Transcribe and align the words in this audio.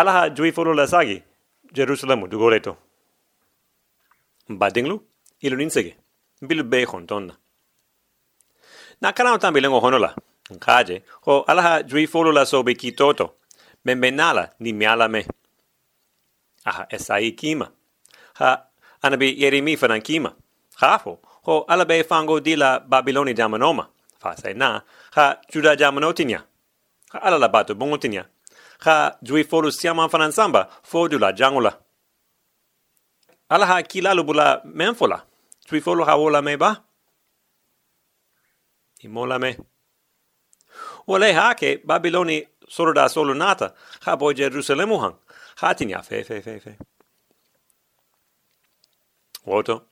alaha 0.00 0.30
jui 0.30 0.52
folo 0.52 0.72
la 0.74 0.86
sagi 0.86 1.22
Jerusalemu 1.72 2.28
du 2.28 2.38
goleto 2.38 2.76
badinglu 4.48 4.96
ilu 5.40 5.56
ninsege 5.56 5.96
bilu 6.42 6.64
be 6.64 6.86
tonna. 7.06 7.34
Na 9.00 9.12
kana 9.12 9.38
tambi 9.38 9.60
lengo 9.60 9.80
honola 9.80 10.14
kaje 10.58 11.02
ho 11.26 11.44
alaha 11.46 11.82
jui 11.82 12.06
folo 12.06 12.32
la 12.32 12.44
sobe 12.46 12.74
kitoto 12.74 13.34
membenala 13.84 14.50
ni 14.60 14.72
miala 14.72 15.08
me. 15.08 15.26
Aha 16.64 16.86
esai 16.90 17.32
kima. 17.32 17.70
Ha 18.34 18.66
anabi 19.02 19.42
yerimi 19.42 19.76
fanan 19.76 20.00
kima. 20.00 20.32
Hafo 20.76 21.18
ho 21.42 21.64
alabe 21.68 22.04
fango 22.04 22.40
dila 22.40 22.80
babiloni 22.80 23.34
jamanoma 23.34 23.86
fa 24.18 24.36
sai 24.36 24.54
na 24.54 24.82
ha 25.14 25.40
juda 25.52 25.76
jamanotinya 25.76 26.42
ha 27.12 27.18
alala 27.22 27.48
batu 27.48 27.74
bongotinya 27.74 28.24
ha 28.84 29.16
jui 29.22 29.44
folo 29.44 29.70
siama 29.70 30.08
fanan 30.08 30.32
samba 30.32 30.68
fo 30.82 31.08
dula 31.08 31.32
jangula. 31.32 31.72
Ala 33.48 33.66
ha 33.66 33.82
kilalu 33.82 34.24
bula 34.24 34.62
menfola 34.64 35.24
jui 35.68 35.80
folo 35.80 36.04
ha 36.04 36.16
wola 36.16 36.42
me 36.42 36.56
ba. 36.56 36.70
Imola 39.02 39.38
me. 39.38 39.56
Ole 41.08 41.32
ha 41.32 41.54
ke 41.54 41.80
Babiloni 41.84 42.46
solo 42.68 42.92
da 42.92 43.08
solo 43.08 43.34
nata. 43.34 43.74
Ha 44.04 44.16
bo 44.16 44.32
Jerusalemu 44.32 44.98
hang. 45.00 45.16
Ha 45.56 45.74
tinya 45.74 46.02
fe 46.02 46.24
fe 46.24 46.40
fe 46.40 46.60
fe. 46.60 46.76
Woto. 49.46 49.82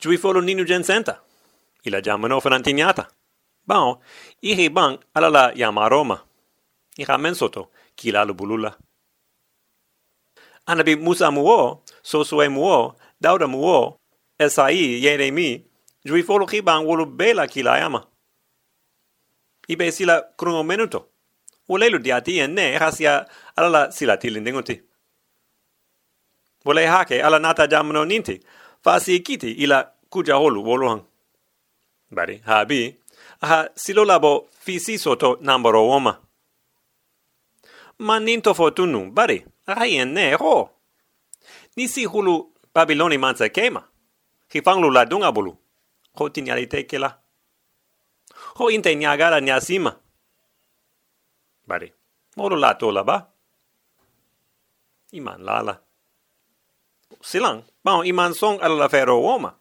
Jui 0.00 0.16
folo 0.16 0.40
ninu 0.40 0.64
gen 0.64 0.84
senta. 0.84 1.20
Ila 1.84 2.00
jamano 2.00 2.40
fanantignata 2.40 3.08
Bao, 3.68 4.00
ihi 4.40 4.68
bang 4.72 4.96
ala 5.14 5.28
la 5.28 5.52
yama 5.54 5.88
Roma. 5.88 6.24
Iha 6.96 7.18
mensoto, 7.18 7.68
kila 7.68 7.77
lu 8.04 8.34
bulula. 8.34 8.76
Anabi 10.66 10.96
Musa 10.96 11.30
muo, 11.30 11.82
Sosue 12.02 12.48
muo, 12.48 12.96
Dauda 13.20 13.46
muo, 13.46 13.98
Esai 14.38 15.02
yere 15.02 15.30
mi, 15.30 15.64
jui 16.04 16.22
folo 16.22 16.46
ki 16.46 16.60
bang 16.62 16.84
wolu 16.86 17.06
bela 17.06 17.46
kila 17.46 17.78
yama. 17.78 18.06
Ibe 19.68 19.92
sila 19.92 20.22
krungo 20.36 20.62
menuto. 20.62 21.08
Ulelu 21.68 21.98
diati 21.98 22.38
en 22.38 22.54
ne, 22.54 22.78
hasia 22.78 23.26
ala 23.56 23.68
la 23.68 23.90
sila 23.90 24.16
tilindinguti. 24.16 24.80
Wole 26.64 26.86
hake 26.86 27.22
ala 27.22 27.38
nata 27.38 27.66
jamano 27.66 28.04
ninti, 28.04 28.40
fasi 28.82 29.20
kiti 29.20 29.52
ila 29.52 29.92
kuja 30.10 30.34
holu 30.34 30.64
woluhang. 30.64 31.02
Bari, 32.10 32.38
habi, 32.38 32.96
aha 33.40 33.68
silo 33.74 34.04
labo 34.04 34.48
fisi 34.60 34.98
soto 34.98 35.38
nambaro 35.40 35.86
woma. 35.86 36.27
Ma 37.98 38.18
ninto 38.18 38.54
fotunu, 38.54 39.10
bari, 39.10 39.44
aha 39.66 39.86
ien 39.86 40.12
ne 40.12 40.34
ho. 40.34 40.70
Nisi 41.76 42.04
hulu 42.04 42.52
Babiloni 42.78 43.18
mansa 43.18 43.48
kema. 43.48 43.82
Hi 44.52 44.62
fanglu 44.62 44.90
la 44.90 45.04
dunga 45.04 45.32
bulu. 45.32 45.56
Ho 46.14 46.28
tinyali 46.28 46.66
tekela. 46.66 47.18
Ho 48.54 48.70
inte 48.70 48.94
nyagara 48.96 49.40
nyasima. 49.40 49.96
Bari, 51.66 51.92
moro 52.36 52.56
la 52.56 52.74
tola 52.74 53.04
ba. 53.04 53.26
Iman 55.12 55.42
lala. 55.42 55.80
Silang, 57.20 57.64
bao 57.84 58.04
iman 58.04 58.34
song 58.34 58.60
ala 58.62 58.74
la 58.74 58.88
fero 58.88 59.20
woma. 59.20 59.54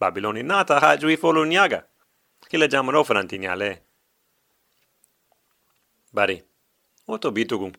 Babiloni 0.00 0.42
nata 0.42 0.80
ha 0.80 0.96
jui 0.96 1.16
folu 1.16 1.46
nyaga 1.46 1.86
kila 2.50 2.68
jamano 2.68 3.04
frantinya 3.04 3.56
le. 3.56 3.82
Bari, 6.12 6.42
oto 7.06 7.30
bitugun. 7.30 7.76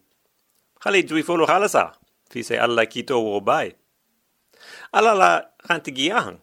Hali 0.79 1.03
jui 1.03 1.23
folo 1.23 1.45
halasa, 1.45 1.93
fise 2.29 2.59
alla 2.59 2.85
kito 2.85 3.23
wo 3.23 3.39
bai. 3.39 3.75
Ala 4.91 5.13
la 5.15 5.49
hantigiahan, 5.69 6.39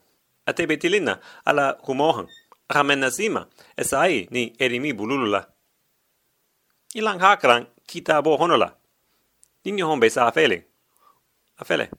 ate 0.46 0.66
betilina, 0.66 1.20
ala 1.44 1.78
humohan, 1.86 2.28
ramen 2.68 3.10
sima, 3.10 3.46
esai 3.76 4.28
ni 4.30 4.52
erimi 4.58 4.92
bululula. 4.92 5.46
Ilang 6.94 7.20
hakran 7.20 7.66
kita 7.86 8.22
bo 8.22 8.36
honola. 8.36 8.76
Ninyo 9.64 9.86
hombe 9.86 10.10
sa 10.10 10.26
afele. 10.26 10.66
Afele. 11.58 11.90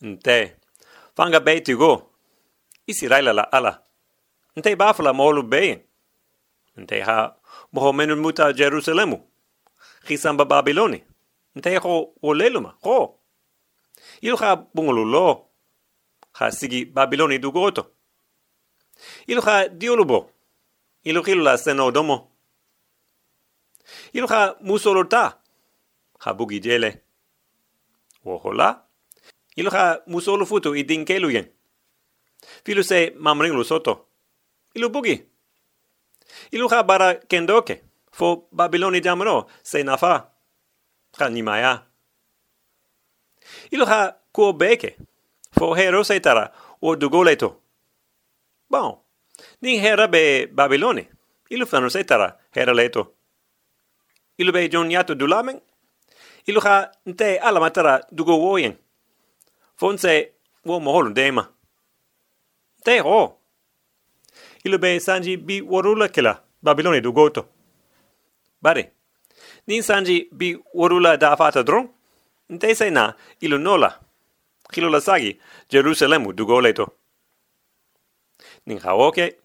Nte, 0.00 0.56
fanga 1.16 1.40
beitu 1.40 1.76
go. 1.76 2.10
Isi 2.86 3.08
raila 3.08 3.32
la 3.32 3.42
ala. 3.42 3.82
Nte 4.56 4.76
bafala 4.76 5.12
molu 5.12 5.42
bein. 5.42 5.80
Nte 6.76 7.00
ha 7.00 7.36
moho 7.72 7.92
muta 7.92 8.52
Jerusalemu. 8.52 9.29
Chisamba 10.10 10.44
Babiloni. 10.44 11.04
Nte 11.54 11.76
ho 11.76 12.14
oleluma. 12.22 12.74
Ho. 12.82 13.20
Ilu 14.20 14.36
ha 14.36 14.56
bungulu 14.56 15.04
lo. 15.04 15.46
Ha 16.32 16.50
sigi 16.50 16.84
Babiloni 16.84 17.38
dugoto. 17.38 17.86
Ilu 19.26 19.40
ha 19.40 19.68
diolubo. 19.68 20.30
Ilu 21.04 21.22
hilu 21.22 21.42
la 21.42 21.56
senodomo. 21.58 22.30
Ilu 24.12 24.26
ha 24.26 24.56
musolota. 24.60 25.38
Ha 26.18 26.34
bugi 26.34 26.60
jele. 26.60 27.02
Wohola. 28.24 28.82
Ilu 29.56 29.70
ha 29.70 30.02
musolu 30.06 30.46
futu 30.46 30.74
idinkeluyen. 30.74 31.46
Filu 38.20 38.42
se 38.42 38.60
mamringlu 38.60 39.00
soto 39.00 39.00
ilu 39.00 39.00
bugi. 39.00 39.00
Ilu 39.00 39.00
ha 39.00 39.00
bara 39.00 39.00
kendoke, 39.00 39.00
fo 39.00 39.00
Babiloni 39.00 39.00
jamano 39.00 39.46
se 39.62 39.82
nafa, 39.82 40.30
ha 41.18 41.28
nimaya. 41.28 41.82
Ilu 43.72 43.86
ha 43.86 44.16
kuo 44.32 44.52
beke, 44.52 44.96
fo 45.58 45.74
hero 45.74 46.04
se 46.04 46.20
tara 46.20 46.52
o 46.82 46.96
dugoleto. 46.96 47.56
Bon, 48.70 48.98
ni 49.62 49.78
hera 49.78 50.08
be 50.08 50.46
Babiloni, 50.46 51.08
ilu 51.50 51.66
fano 51.66 51.88
se 51.90 52.04
tara 52.04 52.36
hera 52.52 52.74
leto. 52.74 53.14
Ilu 54.38 54.52
be 54.52 54.68
joniato 54.68 55.14
dulamen, 55.14 55.60
ilu 56.46 56.60
ha 56.60 56.90
nte 57.06 57.38
alamatara 57.38 58.00
dugo 58.12 58.38
woyen. 58.38 58.76
Fonse 59.76 60.32
wo 60.64 60.80
moholu 60.80 61.12
dema. 61.14 61.48
Te 62.84 63.00
ho, 63.00 63.38
ilu 64.64 64.78
be 64.78 65.00
sanji 65.00 65.36
bi 65.36 65.60
worula 65.62 66.08
kila 66.08 66.42
Babiloni 66.62 67.00
du 67.00 67.12
goto. 67.12 67.46
Bare, 68.62 68.92
nin 69.66 69.82
sanji 69.82 70.28
bi 70.32 70.56
worula 70.74 71.16
da 71.16 71.36
fata 71.36 71.62
dron, 71.62 71.88
nte 72.48 72.74
se 72.74 72.90
na 72.90 73.14
ilu 73.40 73.58
nola, 73.58 73.90
kilo 74.72 74.88
la 74.88 75.00
sagi 75.00 75.40
Jerusalemu 75.68 76.32
du 76.32 76.46
goleto. 76.46 76.86
Nin 78.66 78.78
ha 78.78 78.94
oke, 78.94 79.36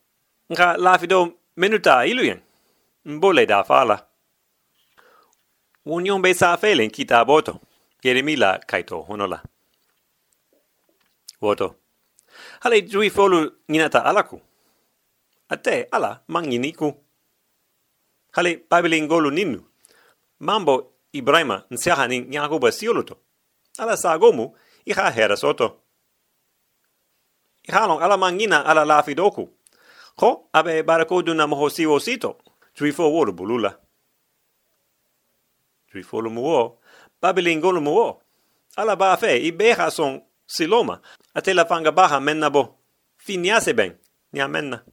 nka 0.49 0.77
lafido 0.77 1.33
menuta 1.55 2.05
ilu 2.05 2.23
yen, 2.25 2.41
mbole 3.05 3.45
da 3.45 3.63
fala. 3.63 3.97
Union 5.85 6.21
be 6.21 6.33
sa 6.33 6.57
felen 6.57 6.89
kita 6.89 7.25
boto, 7.25 7.59
Jeremila 8.03 8.59
kaito 8.67 9.01
honola. 9.07 9.41
Voto. 11.41 11.75
Hale 12.59 12.81
jui 12.81 13.09
folu 13.09 13.51
ninata 13.67 14.05
alaku 14.05 14.41
ate 15.49 15.87
ala 15.91 16.21
mangini 16.27 16.73
ku. 18.35 18.41
Hale 18.41 18.57
pabilin 18.57 19.07
golu 19.07 19.31
ninu. 19.31 19.63
Mambo 20.39 20.91
Ibrahima 21.13 21.63
nsiaha 21.71 22.07
ni 22.07 22.19
nyakuba 22.19 22.71
sioluto. 22.71 23.17
Ala 23.77 23.97
sagomu 23.97 24.55
iha 24.85 25.11
hera 25.11 25.37
soto. 25.37 25.81
Iha 27.63 27.87
long 27.87 28.01
ala 28.01 28.17
mangina 28.17 28.65
ala 28.65 28.85
lafi 28.85 29.15
doku. 29.15 29.49
Ko 30.15 30.49
abe 30.53 30.83
barakodu 30.83 31.33
na 31.33 31.47
moho 31.47 31.69
siwo 31.69 31.99
sito. 31.99 32.37
Juifo 32.75 33.11
woru 33.11 33.33
bulula. 33.33 33.79
Juifo 35.93 36.21
lu 36.21 36.29
muo. 36.29 36.79
Pabilin 37.21 37.61
golu 37.61 37.81
muo. 37.81 38.21
Ala 38.77 38.95
ba 38.95 39.17
fe 39.17 39.37
i 39.47 39.51
beha 39.51 39.91
son 39.91 40.21
siloma. 40.47 41.01
Ate 41.33 41.53
la 41.53 41.65
fanga 41.65 41.91
baha 41.91 42.19
menna 42.19 42.49
bo. 42.49 42.75
Finiase 43.17 43.73
ben. 43.73 43.95
Nia 44.33 44.47
menna. 44.47 44.83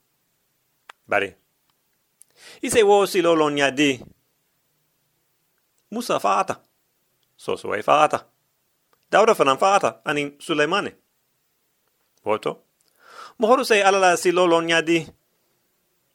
Bari. 1.08 1.41
Ise 2.60 2.82
wo 2.82 3.06
si 3.06 3.22
lo 3.22 3.34
lonya 3.34 3.70
di. 3.70 4.00
Musa 5.90 6.18
faata. 6.20 6.60
So 7.36 7.56
so 7.56 7.74
ei 7.74 7.82
faata. 7.82 8.24
Dauda 9.12 9.34
fanan 9.34 9.58
faata 9.58 10.00
anin 10.04 10.36
Suleimane. 10.38 10.96
Voto. 12.24 12.64
Mohoru 13.38 13.64
se 13.64 13.82
alala 13.82 14.16
si 14.16 14.32
lo 14.32 14.46
lonya 14.46 14.82
di. 14.82 15.06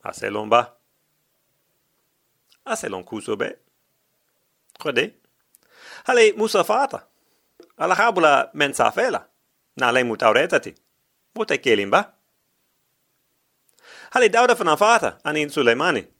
Ase 0.04 0.30
lon 0.30 0.50
ba. 0.50 0.74
Ase 2.66 2.90
lon 2.90 3.04
kuso 3.04 3.38
be. 3.38 3.57
Kode. 4.80 5.13
Hale 6.04 6.33
Musa 6.38 6.63
faata. 6.63 7.00
Ala 7.78 7.95
habula 7.95 8.50
mensa 8.54 8.92
fela. 8.92 9.28
Na 9.78 9.92
le 9.92 10.04
mutauretati. 10.04 10.75
Mute 11.36 11.57
kelin 11.57 11.90
ba. 11.90 12.13
Hali 14.10 14.30
dauda 14.30 14.56
fana 14.56 14.78
fata 14.78 15.19
anin 15.24 15.50
Suleimani. 15.50 16.17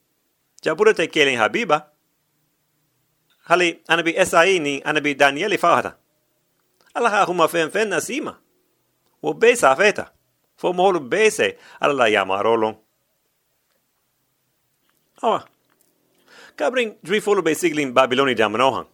Jabura 0.62 0.94
te 0.94 1.08
kelen 1.08 1.38
Habiba. 1.38 1.92
hali 3.48 3.80
anabi 3.88 4.14
Esai 4.18 4.60
ni 4.60 4.82
anabi 4.84 5.16
Danieli 5.16 5.58
fahata. 5.58 5.98
Ala 6.94 7.10
ha 7.10 7.26
huma 7.26 7.48
fen 7.48 7.72
fen 7.72 7.90
nasima. 7.90 8.38
Wo 9.22 9.34
besa 9.34 9.76
feta. 9.76 10.12
Fo 10.58 10.74
moholu 10.74 11.00
bese 11.00 11.58
ala 11.80 11.94
la 11.94 12.08
yamarolon. 12.10 12.76
Awa. 15.22 15.46
Kabring 16.56 16.98
dri 17.04 17.22
folo 17.22 17.42
be 17.42 17.56
siglin 17.56 17.94
Babiloni 17.94 18.36
jamanohan. 18.36 18.86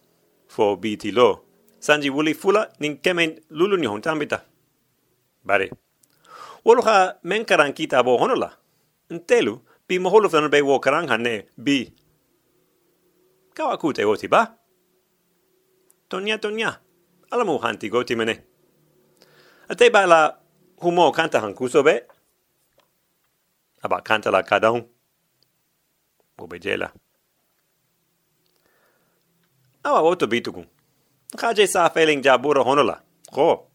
Fo 0.48 0.76
biti 0.76 1.12
lo. 1.12 1.44
Sanji 1.80 2.10
wuli 2.10 2.34
fula 2.34 2.68
nin 2.80 2.96
kemen 2.98 3.40
lulu 3.50 3.76
ni 3.76 3.86
hon 3.86 4.00
tambita. 4.02 4.42
Bare. 5.44 5.70
Wolo 6.64 6.82
ha 6.82 7.14
men 7.22 7.44
karan 7.44 7.72
kita 7.72 8.02
bo 8.04 8.18
honola. 8.18 8.52
Ntelu, 9.10 9.60
pi 9.86 9.98
moholu 9.98 10.28
fen 10.30 10.48
be 10.50 10.62
wo 10.62 10.78
karan 10.78 11.08
hane 11.08 11.46
bi. 11.56 11.92
Kawa 13.54 13.78
kute 13.78 14.04
oti 14.04 14.28
ba? 14.28 14.56
Tonya 16.08 16.38
tonya. 16.38 16.80
Ala 17.30 17.44
mu 17.44 17.58
hanti 17.58 17.88
goti 17.88 18.16
mene. 18.16 18.34
Ate 19.68 19.90
ba 19.90 20.06
la 20.06 20.20
humo 20.82 21.12
kanta 21.12 21.40
han 21.40 21.54
kuso 21.54 21.82
be? 21.82 22.02
Aba 23.82 24.00
kanta 24.00 24.30
la 24.30 24.42
kadahun. 24.42 24.84
Obe 26.38 26.58
jela. 26.58 26.92
Awa 29.84 30.00
oto 30.00 30.26
bitukun. 30.26 30.66
Kaje 31.36 31.66
sa 31.66 31.90
feeling 31.90 32.22
jabura 32.22 32.62
honola. 32.62 33.02
Ko. 33.32 33.70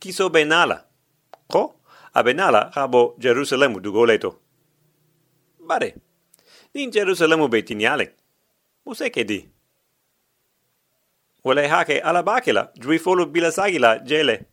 Kiso 0.00 0.28
benala. 0.28 0.84
Ko. 1.48 1.80
A 2.14 2.22
benala 2.22 2.70
habo 2.74 3.14
Jerusalemu 3.18 3.80
dugoleto. 3.80 4.45
Bare. 5.66 5.94
Nin 6.74 6.90
Jerusalemu 6.90 7.48
betiniale. 7.48 8.12
Muse 8.86 9.10
ke 9.10 9.24
di. 9.24 9.48
Wale 11.44 11.68
hake 11.68 12.00
ala 12.00 12.22
bakela 12.22 12.70
drifolo 12.78 13.26
bilasagila 13.26 13.98
jele. 13.98 14.44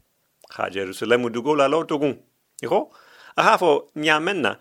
Ha 0.49 0.69
Jerusalemu 0.69 1.29
dugola 1.29 1.67
lotogun. 1.67 2.17
Iko. 2.63 2.91
Ahafo 3.35 3.91
nyamenna 3.95 4.59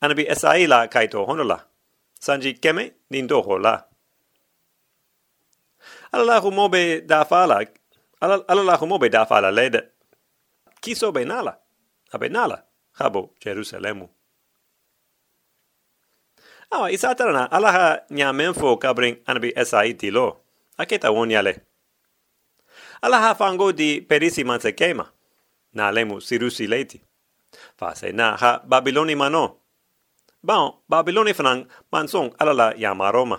anabi 0.00 0.26
esaila 0.28 0.88
kaito 0.88 1.24
honola. 1.24 1.66
Sanji 2.20 2.54
keme 2.54 2.92
nin 3.10 3.26
doho 3.26 3.58
la 3.58 3.84
ala 6.14 6.24
la 6.24 6.40
humo 6.40 6.68
be 6.70 7.00
da 7.00 7.24
fala 7.24 7.56
ala 8.20 8.36
ala 8.48 8.62
la 8.62 8.76
humo 8.76 8.98
be 9.02 9.08
da 9.08 9.24
fala 9.26 9.50
led 9.50 9.74
kiso 10.82 11.12
be 11.12 11.24
nala 11.24 11.52
abe 12.14 12.28
nala 12.28 12.58
habo 12.98 13.30
jerusalemu 13.44 14.06
awa 16.74 16.90
isa 16.90 17.14
tarana 17.14 17.46
ala 17.50 17.72
ha 17.72 17.86
nya 18.10 18.32
menfo 18.32 18.76
kabring 18.76 19.16
anabi 19.26 19.54
sai 19.64 19.94
tilo 19.94 20.40
aketa 20.78 21.10
wonyale 21.10 21.60
ala 23.02 23.18
ha 23.20 23.34
fango 23.34 23.72
di 23.72 24.00
perisi 24.00 24.44
manse 24.44 24.72
kema 24.72 25.06
na 25.72 25.90
lemu 25.94 26.20
sirusi 26.20 26.66
leti 26.66 26.98
fa 27.78 27.94
se 27.94 28.12
na 28.12 28.36
ha 28.36 28.50
babiloni 28.70 29.14
mano 29.14 29.44
bon 30.42 30.72
babiloni 30.90 31.32
fanan 31.34 31.66
manson 31.92 32.30
ala 32.38 32.52
la 32.52 32.66
yamaroma 32.76 33.38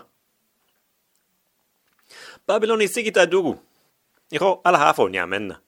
Babyloni 2.48 2.88
sigita 2.88 3.26
dugu. 3.26 3.58
Iko 4.32 4.62
ala 4.64 4.78
hafo 4.78 5.10
ni 5.10 5.18
amenna. 5.18 5.60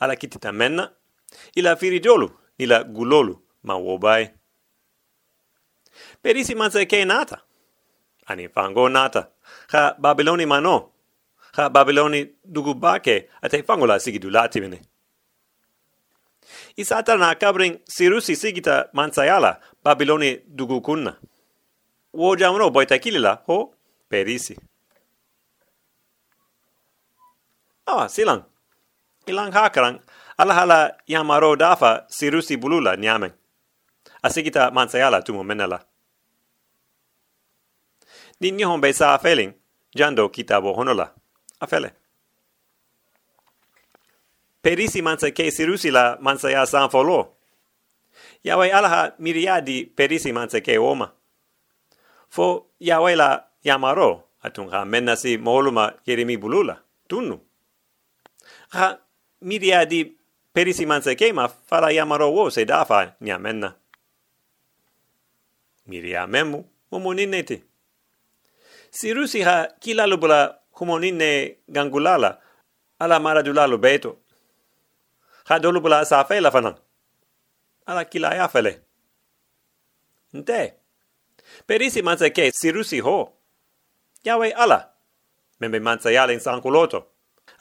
Ala 0.00 0.16
kitita 0.16 0.52
menna. 0.52 0.92
Ila 1.54 1.76
firijolu, 1.76 2.30
ila 2.58 2.84
gulolu, 2.84 3.38
ma 3.62 3.74
wobai. 3.76 4.30
Perisi 6.22 6.54
manse 6.54 6.86
ke 6.86 7.04
nata. 7.04 7.42
Ani 8.28 8.48
fango 8.48 8.88
nata. 8.88 9.28
Ha 9.72 9.94
Babyloni 9.98 10.46
mano. 10.46 10.90
Ha 11.56 11.68
Babyloni 11.68 12.30
dugu 12.44 12.74
bake 12.74 13.28
ate 13.42 13.62
fango 13.62 13.86
la 13.86 13.98
sigidu 13.98 14.30
lati 14.30 14.60
mene. 14.60 14.80
Isata 16.76 17.16
na 17.18 17.34
kabring 17.34 17.78
sirusi 17.84 18.36
sigita 18.36 18.88
mansayala 18.92 19.60
Babyloni 19.84 20.40
dugu 20.46 20.80
kunna. 20.80 21.16
Wo 22.12 22.36
jamno 22.36 22.70
boita 22.70 22.98
kilila 22.98 23.42
ho 23.46 23.74
perisi. 24.08 24.56
Ah, 27.86 28.08
silang. 28.08 28.44
Ilang 29.26 29.52
hakarang, 29.52 30.00
ala 30.38 30.54
hala 30.54 30.96
yamaro 31.06 31.56
dafa 31.56 32.06
sirusi 32.08 32.56
bulula 32.56 32.96
nyamen. 32.96 33.32
Asigita 34.22 34.70
mansayala 34.70 35.22
tumo 35.22 35.42
menela. 35.44 35.84
Ni 38.42 38.50
nihon 38.50 38.80
be 38.80 38.92
sa 38.92 39.14
afeling, 39.14 39.54
jando 39.94 40.28
kitabo 40.28 40.74
honola. 40.74 41.14
Afele. 41.60 41.92
Perisi 44.62 45.02
mansa 45.02 45.30
ke 45.30 45.50
sirusi 45.50 45.90
la 45.92 46.18
mansaya 46.20 46.66
san 46.66 46.90
folo. 46.90 47.36
Yawai 48.44 48.72
alaha 48.72 49.14
miriadi 49.18 49.86
perisi 49.86 50.32
mansa 50.32 50.60
ke 50.60 50.78
oma. 50.78 51.12
Fo 52.28 52.66
yawai 52.80 53.16
la 53.16 53.46
yamaro 53.64 54.24
atun 54.42 54.70
ha 54.70 54.84
menasi 54.84 55.38
moholuma 55.38 55.94
yerimi 56.06 56.36
bulula. 56.36 56.82
Tunnu 57.08 57.38
ha 58.70 58.98
miria 59.42 59.86
di 59.86 60.16
perisi 60.52 60.86
manse 60.86 61.14
kema 61.14 61.48
fala 61.48 61.92
yamaro 61.92 62.32
wo 62.34 62.50
se 62.50 62.64
dafa 62.64 63.14
nia 63.20 63.38
menna. 63.38 63.74
Miria 65.86 66.26
memu, 66.26 66.64
momo 66.90 67.14
ninete. 67.14 67.62
Si 68.92 69.08
rusi 69.16 69.40
ha 69.42 69.56
kilalo 69.80 70.16
bula 70.22 70.40
humo 70.76 70.98
ninne 70.98 71.30
gangulala, 71.68 72.30
ala 72.98 73.16
maradulalo 73.20 73.78
beto. 73.78 74.10
Ha 75.48 75.58
dolu 75.58 75.80
bula 75.80 76.04
sa 76.04 76.24
fela 76.24 76.50
fanan. 76.50 76.76
Ala 77.86 78.04
kila 78.04 78.34
ya 78.36 78.48
fele. 78.48 78.72
Nte. 80.32 80.60
Perisi 81.66 82.02
manse 82.02 82.30
ke 82.30 82.52
si 82.52 82.68
rusi 82.72 83.00
ho. 83.00 83.32
Yawe 84.24 84.52
ala. 84.52 84.78
Membe 85.60 85.80
manse 85.80 86.12
yale 86.12 86.38
sankuloto 86.40 87.12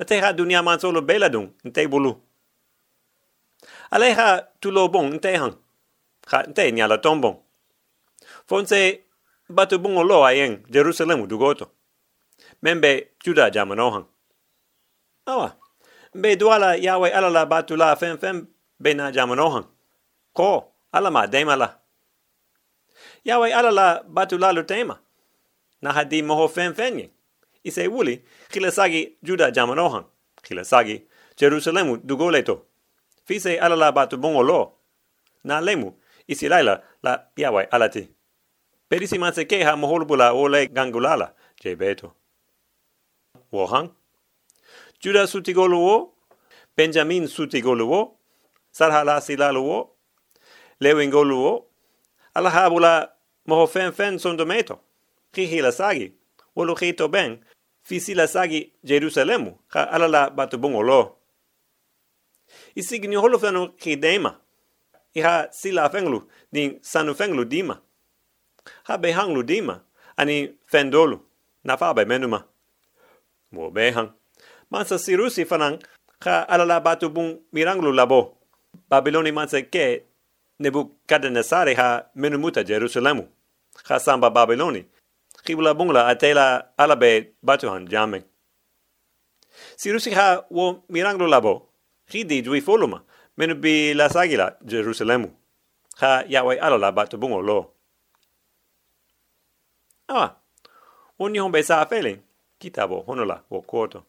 te 0.06 0.19
ha 0.19 0.34
dunia 0.34 0.63
man 0.63 0.80
solo 0.80 1.01
bela 1.01 1.30
dun 1.30 1.54
te 1.74 1.88
bulu 1.88 2.16
ale 3.92 4.13
ha 4.13 4.42
tu 4.60 4.72
lo 4.72 4.88
bon 4.89 5.19
te 5.19 5.36
han 5.38 5.54
ha 6.31 6.44
te 6.56 6.72
nya 6.72 6.88
la 6.88 6.98
tombon 6.98 7.36
fonse 8.48 8.80
batu 9.51 9.80
bon 9.80 10.03
lo 10.07 10.24
ayen 10.25 10.63
jerusalem 10.69 11.27
du 11.27 11.38
goto 11.38 11.65
membe 12.62 13.07
juda 13.24 13.50
jamano 13.50 13.91
han 13.91 14.05
awa. 15.25 15.58
Be 16.13 16.36
duala 16.36 16.75
yawe 16.75 17.10
ala 17.12 17.29
la 17.29 17.46
batu 17.46 17.75
la 17.75 17.96
fem 17.96 18.17
fem 18.17 18.48
be 18.79 18.93
na 18.93 19.12
jamano 19.12 19.50
han 19.50 19.65
ko 20.34 20.74
ala 20.91 21.12
ma 21.12 21.27
de 21.27 21.46
mala 21.46 21.79
yawe 23.25 23.53
ala 23.53 23.72
la 23.72 24.03
batu 24.03 24.38
la 24.38 24.51
lu 24.51 24.63
tema. 24.63 25.00
Na 25.81 25.93
hadi 25.93 26.22
moho 26.22 26.48
fem 26.48 26.74
fenye 26.74 27.10
ise 27.63 27.88
wuli 27.88 28.22
khile 28.50 28.72
sagi 28.72 29.17
juda 29.24 29.51
jamanohan 29.51 30.03
khile 30.43 30.63
sagi 30.63 31.03
jerusalemu 31.38 31.98
dugoleto. 31.98 32.65
Fise 33.25 33.60
ala 33.60 33.75
la 33.75 33.91
batu 33.91 34.17
bongo 34.17 34.43
lo. 34.43 34.74
Na 35.43 35.62
lemu 35.62 35.93
isi 36.27 36.50
laila 36.50 36.84
la 37.03 37.27
yawai 37.38 37.67
alati 37.72 38.10
perisi 38.91 39.17
manse 39.17 39.48
ha 39.63 39.75
moholbula 39.75 40.33
ole 40.33 40.67
gangulala 40.67 41.33
je 41.63 41.75
beto 41.75 42.12
wohan 43.51 43.89
juda 45.00 45.27
sutigolu 45.27 46.12
benjamin 46.77 47.27
sutigolu 47.27 47.89
wo 47.89 48.17
sarhala 48.71 49.21
silalu 49.21 49.63
wo 49.63 49.89
lewingolu 50.81 51.38
wo 51.43 51.65
ala 52.33 52.50
habula 52.50 53.13
moho 53.48 53.67
fen 53.67 54.19
sondometo 54.19 54.79
khihila 55.31 55.71
sagi 55.71 56.12
khito 56.75 57.07
ben 57.07 57.39
fisi 57.83 58.13
la 58.13 58.27
sagi 58.27 58.74
Jerusalemu, 58.83 59.57
ka 59.69 59.83
ala 59.83 60.07
la 60.07 60.29
batu 60.29 60.57
bongo 60.57 60.81
lo. 60.81 61.17
I 62.75 62.83
sigi 62.83 63.07
ni 63.07 63.15
holo 63.15 63.39
fano 63.39 63.69
ki 63.69 63.95
deima, 63.95 64.36
i 65.15 65.21
ha 65.21 65.48
sila 65.51 65.89
fenglu, 65.89 66.27
ni 66.51 66.79
sanu 66.81 67.15
fenglu 67.15 67.45
dima. 67.45 67.81
Ha 68.91 68.98
be 68.98 69.13
hanglu 69.13 69.43
dima, 69.43 69.79
ani 70.17 70.51
fendolu, 70.67 71.19
na 71.63 71.77
fa 71.77 71.93
be 71.93 72.03
menuma. 72.05 72.43
Mo 73.51 73.71
be 73.71 73.91
hang. 73.91 74.12
Mansa 74.69 75.00
sirusi 75.00 75.45
fanang, 75.45 75.79
ka 76.19 76.43
ala 76.50 76.65
la 76.65 76.79
batu 76.81 77.07
miranglu 77.53 77.93
labo. 77.93 78.36
Babiloni 78.89 79.31
mansa 79.31 79.62
ke, 79.62 80.03
nebu 80.60 80.91
kadenesare 81.07 81.74
ha 81.75 82.03
menumuta 82.15 82.63
Jerusalemu. 82.65 83.27
Ha 83.88 83.98
samba 84.00 84.29
Babiloni, 84.29 84.83
khibula 85.45 85.74
bungla 85.74 86.07
atela 86.07 86.74
alabe 86.77 87.31
batuhan 87.41 87.88
jamen. 87.88 88.24
Si 89.77 89.89
rusi 89.91 90.12
ha 90.12 90.43
wo 90.50 90.83
miranglo 90.89 91.27
labo, 91.27 91.69
khidi 92.10 92.41
dwi 92.41 92.62
foluma, 92.62 93.03
menu 93.38 93.55
bi 93.55 93.93
la 93.93 94.10
sagila 94.10 94.57
Jerusalemu. 94.65 95.31
Ha 96.01 96.24
yawai 96.27 96.60
alala 96.60 96.91
batu 96.91 97.17
bungo 97.17 97.41
lo. 97.41 97.71
Ah, 100.12 100.36
Oni 101.20 101.39
hon 101.39 101.51
be 101.51 101.63
sa 101.63 101.86
fele, 101.86 102.20
kita 102.60 102.88
bo 102.88 103.03
honola 103.08 103.44
o 103.50 103.62
kuoto. 103.62 104.03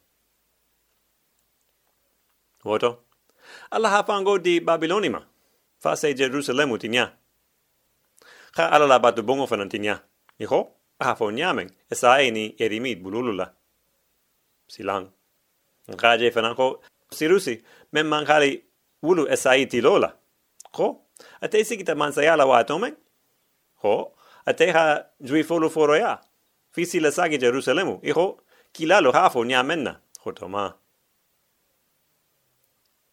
Woto, 2.65 2.99
ala 3.71 3.89
hafango 3.89 4.39
di 4.39 4.61
Babilonima, 4.61 5.21
fa 5.79 5.97
se 5.97 6.15
Jerusalemu 6.15 6.79
tinya. 6.79 7.13
Ka 8.53 8.67
ala 8.71 8.87
la 8.87 8.99
batu 8.99 9.23
bongo 9.23 9.47
fanan 9.47 9.69
tinya. 9.69 10.03
Iho, 10.39 10.75
ahafo 10.99 11.31
nyamen, 11.31 11.71
esa 11.91 12.23
e 12.23 12.31
ni 12.31 12.55
erimid 12.59 13.03
bululula. 13.03 13.53
Silang. 14.69 15.07
Ngaje 15.89 16.31
fanan 16.31 16.55
ko, 16.55 16.81
sirusi, 17.11 17.63
men 17.93 18.07
mankali 18.07 18.65
wulu 19.03 19.29
esa 19.29 19.55
tilola. 19.67 20.17
Ko, 20.73 21.07
ate 21.41 21.65
sikita 21.65 21.95
mansayala 21.95 22.47
wa? 22.47 22.65
Ate 24.47 24.73
ha 24.73 25.05
jui 25.21 25.43
folo 25.45 25.69
foro 25.71 25.97
ya. 25.97 26.21
Fisi 26.73 27.01
la 27.01 27.11
sagi 27.11 27.39
Jerusalemu. 27.39 28.01
Iho, 28.03 28.41
kilalo 28.73 29.13
hafo 29.13 29.45
nyamenna. 29.45 30.01
Hotoma. 30.25 30.75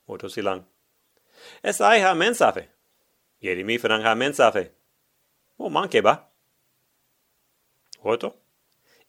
Oto 0.08 0.30
silang. 0.30 0.64
Es 1.64 1.82
ai 1.82 2.02
ha 2.02 2.14
mensafe. 2.16 2.70
Yeri 3.42 3.64
mi 3.64 3.78
ha 3.78 4.16
mensafe. 4.16 4.72
O 5.58 5.70
manke 5.70 6.02
ba? 6.02 6.30
Oto. 8.04 8.36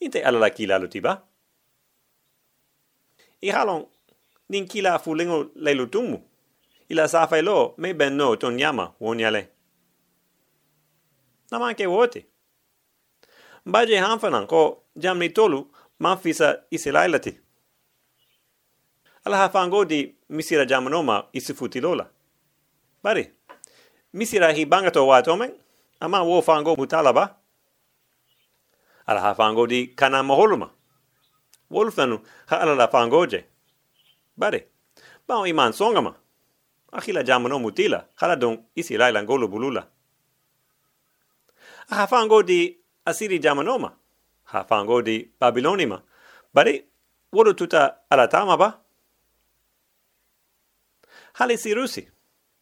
Inte 0.01 0.23
ala 0.23 0.39
la 0.39 0.51
kilalo 0.51 0.89
ti 0.89 1.01
ba? 1.01 1.23
I 3.43 3.51
halon, 3.51 3.87
nin 4.49 4.67
kila 4.67 4.99
fu 4.99 5.15
lengo 5.15 5.51
leilu 5.55 5.87
tumu. 5.87 6.21
Ila 6.89 7.09
safe 7.09 7.43
lo, 7.43 7.75
me 7.79 7.93
ben 7.95 8.17
no 8.17 8.37
ton 8.37 8.59
yama, 8.59 8.95
wonyale. 9.01 9.49
Na 11.51 11.59
manke 11.59 11.87
wote. 11.87 12.27
Baje 13.67 13.97
hanfanan 13.99 14.47
ko 14.47 14.83
jamni 14.97 15.29
tolu 15.31 15.71
manfisa 15.99 16.63
isilailati. 16.71 17.39
Ala 19.25 19.37
hafango 19.37 19.85
di 19.85 20.15
misira 20.29 20.65
jamanoma 20.65 21.27
isifuti 21.33 21.81
lola. 21.81 22.07
Bari, 23.03 23.31
misira 24.13 24.53
hi 24.53 24.67
bangato 24.67 25.07
wa 25.07 25.23
tomen, 25.23 25.53
ama 26.01 26.23
wo 26.23 26.43
fango 26.43 26.77
mutala 26.77 27.13
ba? 27.13 27.37
Ala 29.07 29.21
hafango 29.21 29.67
di 29.67 29.87
kana 29.89 30.23
maholuma. 30.23 30.71
Wolfanu 31.71 32.21
ha 32.47 32.61
ala 32.61 32.75
la 32.75 32.89
fango 32.89 33.27
je. 33.27 33.45
Bari, 34.37 34.65
bao 35.29 35.47
iman 35.47 35.73
songama. 35.73 36.15
Achila 36.93 37.23
jamano 37.23 37.59
mutila, 37.59 38.07
hala 38.15 38.37
don 38.37 38.65
isi 38.75 38.97
laila 38.97 39.23
ngolo 39.23 39.49
bulula. 39.49 39.87
Ha 41.91 42.07
fango 42.07 42.43
di 42.43 42.77
asiri 43.05 43.39
jamanoma. 43.39 43.91
Ha 44.43 44.65
fango 44.65 45.03
di 45.03 45.31
babilonima. 45.39 46.03
Bari, 46.53 46.85
wolo 47.33 47.55
tuta 47.55 48.05
ala 48.09 48.29
tama 48.29 48.57
ba? 48.57 48.81
hale 51.33 51.57
si 51.57 51.75
rusi. 51.75 52.09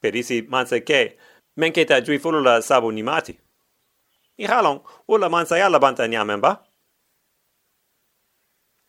Per 0.01 0.15
isi 0.17 0.43
mansa 0.43 0.79
ke, 0.81 1.19
men 1.57 1.73
ke 1.73 1.85
ta 1.85 2.01
giui 2.01 2.19
fulu 2.19 2.41
la 2.41 2.61
sabu 2.63 2.93
ni 2.93 3.03
mati. 3.03 3.35
I 4.39 4.47
halon, 4.47 4.81
u 5.09 5.19
la 5.19 5.29
mansa 5.29 5.59
ya 5.59 5.69
la 5.69 5.79
banta 5.79 6.07
nyamen 6.07 6.41
ba? 6.41 6.53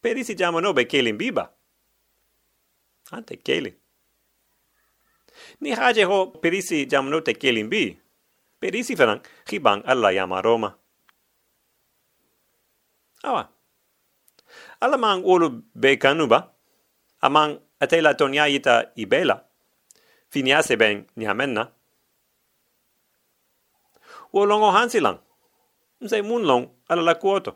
Per 0.01 0.17
isi 0.17 0.35
jama 0.35 0.61
no 0.61 0.73
be 0.73 0.85
kelin 0.85 1.17
biba. 1.17 1.49
Ante 3.11 3.37
kelin. 3.37 3.73
Ni 5.61 5.71
haje 5.71 6.03
ho 6.03 6.27
per 6.27 6.53
isi 6.53 6.85
jama 6.85 7.09
no 7.09 7.21
te 7.21 7.33
kelin 7.33 7.69
bi. 7.69 7.97
Per 8.59 8.75
isi 8.75 8.95
fenan, 8.95 9.21
hibang 9.47 9.83
alla 9.85 10.11
yama 10.11 10.41
Roma. 10.41 10.75
Awa. 13.23 13.47
Alla 14.81 14.97
mang 14.97 15.23
ulu 15.23 15.63
be 15.75 15.97
kanuba. 15.97 16.51
Amang 17.21 17.59
atela 17.79 18.15
tonya 18.15 18.47
ita 18.47 18.91
ibela 18.95 19.49
finiase 20.29 20.77
ben 20.77 21.05
ni 21.15 21.25
amenna. 21.25 21.71
Wo 24.31 24.45
longo 24.45 24.71
hansilang, 24.71 25.19
mse 26.01 26.21
mun 26.21 26.43
long 26.43 26.69
ala 26.87 27.01
la 27.01 27.15
kuoto. 27.15 27.55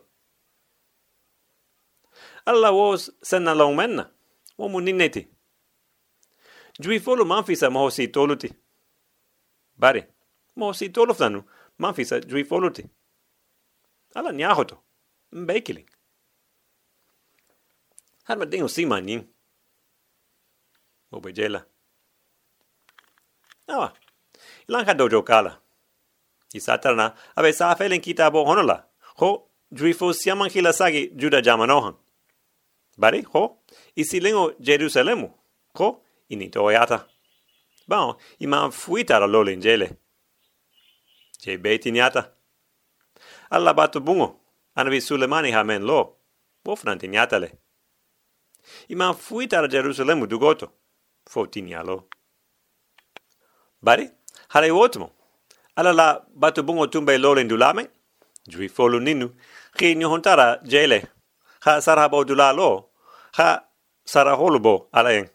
Alla 2.45 2.71
wo 2.71 2.97
senna 2.97 3.53
long 3.53 3.75
menna, 3.75 4.09
wo 4.57 4.69
mun 4.69 4.83
ninneti. 4.83 5.27
Jui 6.79 6.99
folo 6.99 7.25
manfisa 7.25 7.69
moho 7.69 7.89
si 7.91 8.07
toluti. 8.07 8.49
Bari, 9.77 10.03
manfisa 11.77 12.19
jui 12.19 12.43
foluti. 12.43 12.85
Alla 14.15 14.31
nyahoto, 14.31 14.83
mbekiling. 15.31 15.89
Harma 18.23 18.45
dingo 18.45 18.67
sima 18.67 19.01
nin. 19.01 19.27
Obejela. 21.11 21.65
Awa, 23.67 23.93
ilang 24.67 24.85
ka 24.85 24.93
dojo 24.93 25.23
kala. 25.23 25.59
I 26.53 26.59
satarna, 26.59 27.15
abe 27.35 27.53
sa 27.53 27.75
felen 27.75 28.01
kita 28.01 28.31
bo 28.31 28.45
honola. 28.45 28.85
Ho, 29.17 29.49
juifo 29.71 30.13
siaman 30.13 30.49
kila 30.49 30.73
sagi 30.73 31.11
juda 31.15 31.41
jamanohan. 31.41 31.95
Bari, 32.97 33.21
ho, 33.33 33.57
isi 33.95 34.19
lingo 34.19 34.53
Jerusalemu. 34.59 35.33
Ho, 35.73 36.03
ini 36.29 36.49
toyata. 36.49 37.07
Bao, 37.87 38.17
ima 38.39 38.71
fuita 38.71 39.19
la 39.19 39.27
lolin 39.27 39.61
jele. 39.61 40.02
Je 41.45 41.57
beti 41.57 41.91
niata. 41.91 42.31
Alla 43.49 43.73
batu 43.73 43.99
bungo, 43.99 44.39
anabi 44.75 45.01
Sulemani 45.01 45.51
ha 45.51 45.63
men 45.63 45.83
lo. 45.83 46.17
Wofnan 46.65 46.99
ti 46.99 47.07
niatale. 47.07 47.51
Ima 48.89 49.13
fuita 49.13 49.61
la 49.61 49.67
Jerusalemu 49.67 50.27
dugoto. 50.27 50.71
Fo 51.29 51.45
tinialo. 51.47 52.09
Bari, 53.81 54.09
hare 54.49 54.71
wotmo. 54.71 55.11
Ala 55.75 55.93
la 55.93 56.25
batu 56.35 56.63
bungo 56.63 56.87
tumbe 56.87 57.17
lolen 57.17 57.47
dulame, 57.47 57.89
jui 58.47 58.69
folu 58.69 58.99
ninu, 58.99 59.29
ki 59.77 59.95
nyohontara 59.95 60.59
jele, 60.63 61.07
ha 61.61 61.81
sarabo 61.81 62.23
dulalo, 62.25 62.89
ha 63.33 63.65
saraholubo 64.05 64.89
alaen. 64.91 65.29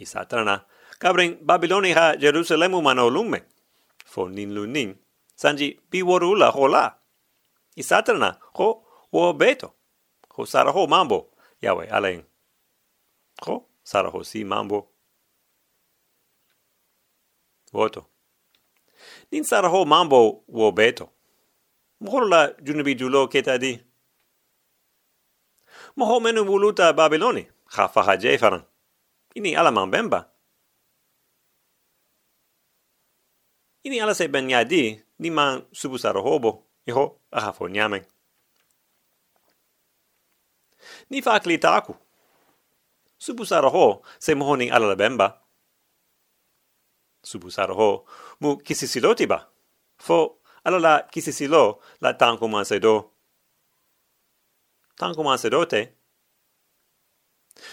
Isatrana, 0.00 0.64
kabring 0.98 1.38
Babiloni 1.44 1.92
ha 1.92 2.16
Jerusalemu 2.16 2.82
mano 2.82 3.10
lume, 4.12 4.28
fo 4.28 4.28
nin 4.28 4.54
lunin, 4.54 4.96
sanji 5.36 5.80
biworula 5.90 6.50
hola. 6.50 6.98
Isatrana, 7.76 8.38
ho 8.54 8.84
wo 9.12 9.32
beto, 9.32 9.72
ho 10.36 10.44
saraho 10.46 10.86
mambo, 10.86 11.30
yawe 11.62 11.88
alaen. 11.90 12.24
Ho 13.46 13.66
saraho 13.84 14.24
si 14.24 14.44
mambo. 14.44 14.88
Voto. 17.72 18.06
Nin 19.30 19.44
sara 19.44 19.68
ho 19.68 19.84
mambo 19.84 20.44
wo 20.48 20.72
beto. 20.72 21.08
Moholo 22.00 22.28
la 22.28 22.52
junubi 22.62 22.94
julo 22.94 23.28
keta 23.28 23.58
di. 23.58 23.80
Moho 25.96 26.20
menu 26.20 26.44
wuluta 26.44 26.92
Babiloni, 26.92 27.46
ha 27.76 27.88
faha 27.88 28.16
jefaran. 28.16 28.64
Ini 29.34 29.56
ala 29.56 29.70
man 29.70 29.90
bemba. 29.90 30.31
Ini 33.84 33.98
ala 34.02 34.14
se 34.14 34.28
ben 34.28 34.50
yadi, 34.50 35.00
ni 35.18 35.30
man 35.30 35.66
subu 35.72 35.98
sara 35.98 36.20
hobo, 36.20 36.62
iho 36.86 37.18
aha 37.32 37.52
fo 37.52 37.68
nyamen. 37.68 38.04
Ni 41.10 41.22
fa 41.22 41.40
kli 41.40 41.58
taku. 41.58 41.94
Subu 43.18 43.44
sara 43.44 43.70
ho 43.70 44.02
se 44.18 44.34
mohoni 44.34 44.70
ala 44.70 44.86
la 44.86 44.96
bemba 44.96 45.42
subusaro 47.22 47.74
ho 47.74 48.04
mu 48.40 48.58
kisisilo 48.58 49.14
tiba 49.14 49.48
fo 49.96 50.42
ala 50.64 50.78
la 50.78 50.94
kisisilo 51.12 51.78
la 52.00 52.12
tanko 52.14 52.48
manse 52.48 52.80
do. 52.80 53.10
Tanko 54.98 55.22
manse 55.22 55.50
do 55.50 55.64
te. 55.66 55.94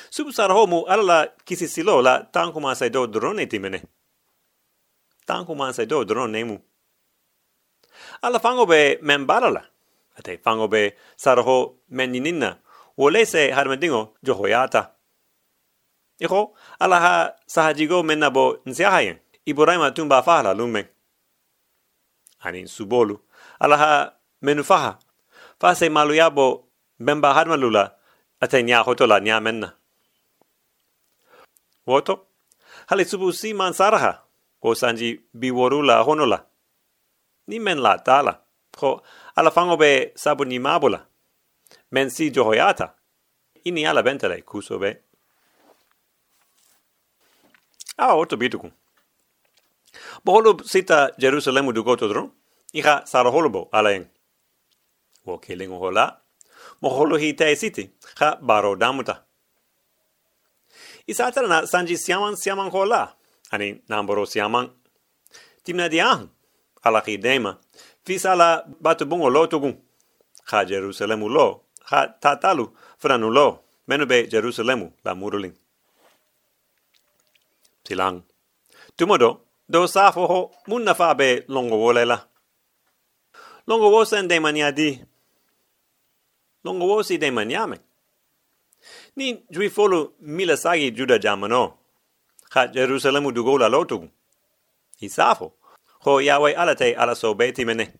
Subusaro 0.10 0.54
ho 0.54 0.68
mu 0.68 0.80
ala 0.88 1.04
la 1.04 1.20
kisisilo 1.46 2.01
la 2.01 2.24
tanko 2.24 2.60
manse 2.60 2.89
do 2.89 3.08
drone 3.08 3.46
timene 3.48 3.82
tanko 5.29 5.53
manse 5.55 5.86
do 5.86 6.03
drone 6.09 6.41
mu 6.50 6.57
ala 8.25 8.39
fango 8.39 8.65
be 8.65 8.98
membarala 9.07 9.62
ate 10.17 10.41
fango 10.45 10.67
be 10.74 10.81
saro 11.24 11.43
ho 11.50 11.57
meninina 11.98 12.50
wole 12.98 13.21
se 13.25 13.41
harmendingo 13.57 14.01
johoyata 14.25 14.83
Iho, 16.19 16.53
ala 16.79 17.00
ha 17.00 17.36
sahajigo 17.48 18.03
menabo 18.03 18.59
nsiahayen 18.65 19.17
iboraima 19.45 19.91
tumba 19.91 20.24
fahala 20.24 20.53
lumen. 20.53 20.86
Anin 22.39 22.67
subolu. 22.67 23.19
Alaha 23.59 24.13
menu 24.41 24.63
faha. 24.63 25.00
Fase 25.59 25.89
maluyabo 25.89 26.67
bemba 27.00 27.33
hadmalula 27.33 27.95
ate 28.41 28.63
nya 28.63 28.83
hotola 28.83 29.19
nya 29.19 29.39
menna. 29.39 29.74
Woto? 31.88 32.27
Hali 32.88 33.05
subu 33.05 33.33
si 33.33 33.53
man 33.53 33.74
saraha. 33.74 34.24
Ko 34.62 34.75
sanji 34.75 35.20
biworula 35.34 36.04
honola. 36.04 36.46
Ni 37.48 37.60
men 37.60 37.82
la 37.82 37.98
tala. 37.98 38.39
Ko 38.75 39.01
ala 39.36 39.51
fango 39.51 39.78
be 39.78 40.12
sabu 40.16 40.46
ni 40.46 40.60
mabula. 40.60 41.06
Men 41.92 42.10
si 42.10 42.32
johoyata. 42.32 42.94
Ini 43.66 43.89
ala 43.89 44.04
bentele 44.04 44.42
kuso 44.42 44.80
be. 44.80 44.98
Ah, 47.98 48.16
oto 48.16 48.38
bituku. 48.38 48.72
Boholo 50.25 50.63
sita 50.63 51.12
Jerusalemu 51.18 51.74
du 51.74 51.84
goto 51.84 52.08
dron. 52.08 52.32
Iha 52.74 53.06
sara 53.06 53.32
holobo 53.32 53.70
ala 53.72 53.94
eng. 53.94 54.08
Wo 55.25 55.38
kelingo 55.38 55.80
hola. 55.80 56.22
Moholo 56.82 57.18
hi 57.18 57.34
te 57.34 57.56
siti. 57.56 57.89
Ha 58.20 58.38
baro 58.42 58.75
damuta. 58.75 59.25
Isa 61.08 61.32
na 61.48 61.66
sanji 61.66 61.98
siaman 61.98 62.36
siaman 62.36 62.70
hola. 62.72 63.18
Lo 69.29 69.48
tugun. 69.48 69.75
Ha 70.51 70.65
Jerusalemu 70.65 71.29
lo. 71.29 71.62
Ha 71.91 72.08
tatalu 72.08 72.74
franu 72.98 73.29
lo. 73.29 73.63
Menu 73.88 74.06
be 74.06 74.27
Jerusalemu 74.27 74.91
la 75.03 75.15
murulin. 75.15 75.53
Silang. 77.84 78.22
Tumodo, 78.96 79.41
do 79.68 79.88
safo 79.88 80.27
ho 80.27 80.51
munna 80.68 80.94
fa 80.94 81.15
be 81.15 81.44
longo 81.48 81.75
wole 81.77 82.06
la. 82.06 82.18
Longo 83.65 83.89
wo 83.89 84.06
sen 84.06 84.27
de 84.27 84.39
mania 84.39 84.72
di. 84.72 85.00
Longo 86.63 86.86
wo 86.86 87.03
si 87.03 87.18
de 87.18 87.32
maniame. 87.32 87.79
Ni 89.15 89.44
jui 89.50 89.70
folu 89.70 90.13
mila 90.20 90.56
juda 90.91 91.18
jamano. 91.18 91.78
Ha 92.50 92.68
Jerusalemu 92.68 93.32
du 93.32 93.44
gola 93.44 93.70
lotu. 93.70 94.10
I 95.01 95.10
safo. 95.10 95.53
Ho 96.01 96.20
Yahweh 96.22 96.56
alate 96.58 96.96
ala 96.98 97.15
so 97.15 97.36
beti 97.36 97.65
mene. 97.65 97.94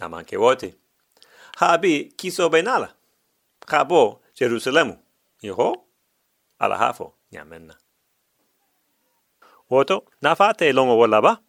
Naman 0.00 0.24
ke 0.24 0.36
wote. 0.38 0.74
Ha 1.58 1.78
bi 1.78 2.12
kiso 2.16 2.50
benala. 2.50 2.94
Ha 3.68 3.84
bo 3.84 4.20
Jerusalemu. 4.34 4.98
I 5.42 5.48
ho? 5.48 5.84
Ala 6.60 6.76
hafo. 6.78 7.14
Nyamenna. 7.32 7.74
Woto, 9.70 10.04
na 10.22 10.34
fa 10.34 10.54
te 10.54 10.72
longo 10.72 10.98
wala 10.98 11.20
ba? 11.22 11.42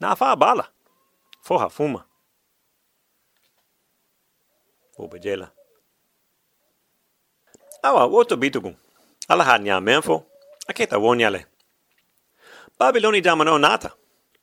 Na 0.00 0.14
fa 0.16 0.36
bala. 0.36 0.68
Foha 1.42 1.68
fuma. 1.70 2.04
Ube 4.98 5.20
jela. 5.20 5.52
Awa, 7.82 8.06
woto 8.06 8.36
bitugu. 8.36 8.74
Ala 9.28 9.44
ha 9.44 9.58
nya 9.58 9.80
menfo. 9.80 10.26
Aketa 10.68 10.98
wonyale. 10.98 11.46
Babiloni 12.78 13.20
damano 13.20 13.58
nata. 13.58 13.90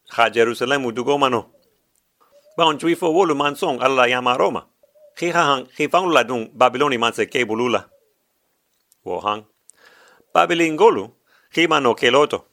Ha 0.10 0.30
Jerusalemu 0.30 0.92
dugo 0.92 1.18
mano. 1.18 1.52
Ba 2.58 2.66
on 2.66 2.78
juifo 2.78 3.14
wolu 3.14 3.36
mansong 3.36 3.82
ala 3.82 4.08
yama 4.08 4.38
Roma. 4.38 4.66
Khi 5.16 5.32
ha 5.32 5.44
hang, 5.44 5.66
khi 5.66 5.88
fanglu 5.88 6.14
la 6.14 6.24
dung 6.24 6.50
Babiloni 6.54 6.98
manse 6.98 7.26
ke 7.26 7.46
bulula. 7.46 7.86
Wo 9.04 9.20
hang. 9.20 9.46
Babilin 10.34 10.78
golu, 10.78 11.12
Kima 11.54 11.82
no 11.82 11.96
keloto. 11.96 12.46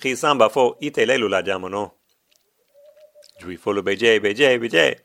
Ki 0.00 0.16
samba 0.16 0.48
fo 0.48 0.76
ite 0.80 1.06
lelu 1.06 1.28
la 1.28 1.42
jamo 1.42 1.68
no. 1.68 1.92
Jui 3.40 3.56
folo 3.56 3.82
beje, 3.82 4.20
beje, 4.20 4.58
beje. 4.58 5.00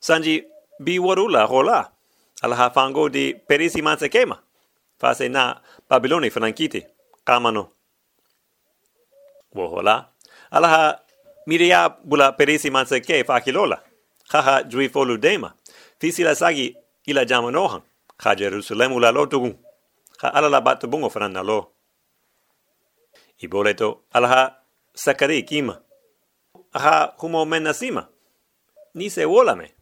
Sanji 0.00 0.42
bi 0.80 0.98
warula 0.98 1.46
hola. 1.46 1.92
Ala 2.42 2.56
ha 2.56 2.70
fango 2.70 3.08
di 3.08 3.34
perisi 3.34 3.82
manse 3.82 4.08
kema. 4.08 4.38
Fase 5.00 5.28
na 5.28 5.60
Babiloni 5.88 6.30
frankiti. 6.30 6.86
Kama 7.24 7.50
no. 7.50 7.70
Wo 9.52 9.68
hola. 9.68 10.08
Ala 10.50 10.68
ha 10.68 11.00
miria 11.46 11.88
bula 11.88 12.32
perisi 12.32 12.70
manse 12.70 13.00
ke 13.00 13.24
fa 13.24 13.40
kilola. 13.40 13.82
Haha 14.28 14.62
jui 14.62 14.88
folo 14.88 15.16
dema. 15.16 15.54
Fisi 15.98 16.22
la 16.22 16.34
sagi 16.34 16.76
ila 17.06 17.24
jamo 17.24 17.50
nohan. 17.50 17.82
Ha 18.18 18.34
Jerusalemu 18.34 19.00
la 19.00 19.12
lotugun. 19.12 19.56
Ha 20.18 20.28
ala 20.34 20.48
la 20.48 20.60
batu 20.60 20.86
bungo 20.86 21.08
fran 21.08 21.32
na 21.32 21.42
lo. 21.42 21.72
I 23.42 23.48
boleto 23.48 24.02
alaha 24.12 24.56
sakari 24.94 25.42
kima. 25.42 25.80
Aha 26.74 27.14
humo 27.18 27.44
mena 27.46 27.74
sima. 27.74 28.08
Ni 28.94 29.10
se 29.10 29.24
wolame. 29.24 29.74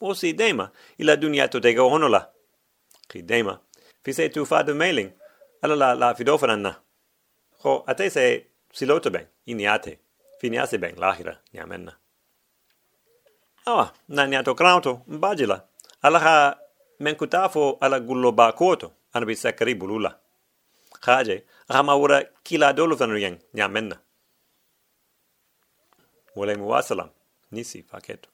O 0.00 0.14
si 0.14 0.32
dema 0.32 0.70
ila 0.98 1.16
duniato 1.16 1.60
de 1.60 1.74
go 1.74 1.88
honola. 1.88 2.30
Ki 3.08 3.22
dema. 3.22 3.60
Fise 4.04 4.28
tu 4.28 4.46
fadu 4.46 4.74
mailing. 4.74 5.10
Ala 5.62 5.76
la 5.76 5.94
la 5.94 6.14
fidofananna. 6.14 6.76
Ho 7.62 7.84
ate 7.86 8.10
se 8.10 8.46
siloto 8.72 9.10
ben. 9.10 9.26
Ini 9.46 9.66
ate. 9.66 9.98
Fini 10.40 10.58
ase 10.58 10.78
ben 10.78 10.96
lahira. 10.96 11.38
Nyamenna. 11.54 11.92
Awa, 13.66 13.92
na 14.08 14.26
niato 14.26 14.54
krauto, 14.54 15.02
mbajila. 15.08 15.64
Alaha 16.02 16.58
menkutafo 17.00 17.78
ala 17.80 18.00
gullo 18.00 18.32
ba 18.32 18.52
koto. 18.52 18.92
Anabi 19.12 19.36
sakari 19.36 19.74
bulula. 19.74 20.18
Kaje, 21.00 21.44
ama 21.68 21.96
ura 21.96 22.24
kila 22.42 22.72
dolu 22.72 22.96
fanu 22.96 23.18
yang 23.18 23.38
nyamenna. 23.54 23.98
Wale 26.36 26.56
muwasalam, 26.56 27.08
nisi 27.52 27.82
paketo. 27.82 28.28